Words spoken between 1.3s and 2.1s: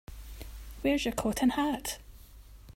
and hat?